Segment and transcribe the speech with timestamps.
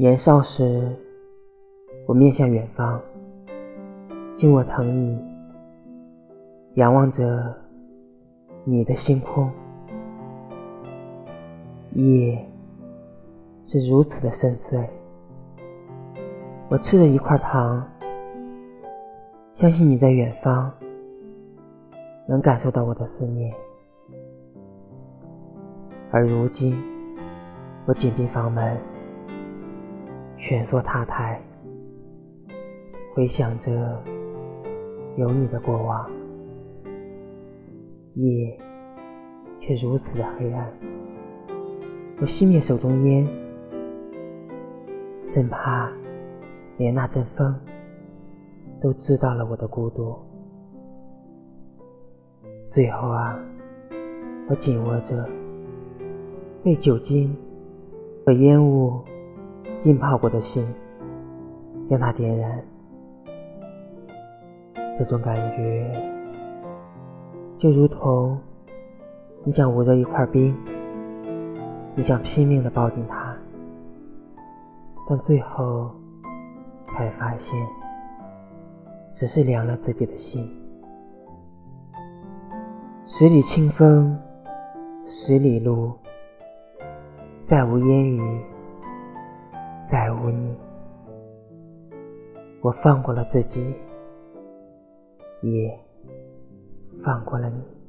[0.00, 0.96] 年少时，
[2.06, 2.98] 我面向远方，
[4.38, 5.18] 紧握藤椅，
[6.76, 7.54] 仰望着
[8.64, 9.50] 你的星空。
[11.92, 12.42] 夜
[13.66, 14.86] 是如此的深邃。
[16.70, 17.86] 我吃了一块糖，
[19.52, 20.72] 相信你在远方
[22.26, 23.52] 能感受到我的思念。
[26.10, 26.74] 而如今，
[27.84, 28.78] 我紧闭房门，
[30.48, 31.40] 蜷缩榻台，
[33.14, 34.02] 回想着
[35.16, 36.10] 有你的过往，
[38.14, 38.58] 夜
[39.60, 40.72] 却如此的黑暗。
[42.20, 43.26] 我熄灭手中烟，
[45.22, 45.92] 生怕
[46.78, 47.54] 连那阵风
[48.80, 50.16] 都知道了我的孤独。
[52.70, 53.38] 最后啊，
[54.48, 55.28] 我紧握着。
[56.62, 57.34] 被酒精
[58.26, 59.02] 和烟雾
[59.82, 60.66] 浸泡过的心，
[61.88, 62.62] 将它点燃。
[64.98, 65.90] 这种感觉
[67.58, 68.38] 就如同
[69.44, 70.54] 你想捂着一块冰，
[71.94, 73.34] 你想拼命的抱紧它，
[75.08, 75.90] 但最后
[76.88, 77.58] 才发现，
[79.14, 80.46] 只是凉了自己的心。
[83.06, 84.18] 十里清风，
[85.06, 85.92] 十里路。
[87.48, 88.40] 再无烟雨，
[89.90, 90.56] 再无你，
[92.62, 93.74] 我放过了自己，
[95.42, 95.76] 也
[97.02, 97.79] 放过了你。